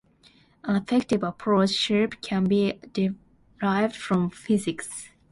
An 0.63 0.75
effective 0.77 1.21
approach 1.21 1.69
shape 1.69 2.23
can 2.23 2.45
be 2.45 2.79
derived 3.59 3.95
from 3.95 4.31
physics. 4.31 5.09